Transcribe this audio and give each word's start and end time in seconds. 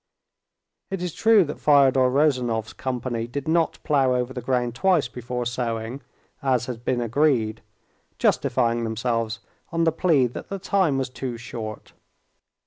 It 0.89 0.99
is 1.03 1.13
true 1.13 1.43
that 1.43 1.59
Fyodor 1.59 2.09
Ryezunov's 2.09 2.73
company 2.73 3.27
did 3.27 3.47
not 3.47 3.77
plough 3.83 4.15
over 4.15 4.33
the 4.33 4.41
ground 4.41 4.73
twice 4.73 5.07
before 5.07 5.45
sowing, 5.45 6.01
as 6.41 6.65
had 6.65 6.83
been 6.83 7.01
agreed, 7.01 7.61
justifying 8.17 8.83
themselves 8.83 9.41
on 9.71 9.83
the 9.83 9.91
plea 9.91 10.25
that 10.25 10.49
the 10.49 10.57
time 10.57 10.97
was 10.97 11.09
too 11.11 11.37
short. 11.37 11.93